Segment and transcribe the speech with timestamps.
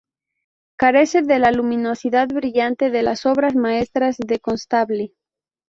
[0.79, 5.13] Carece de la luminosidad brillante de las obras maestras de Constable.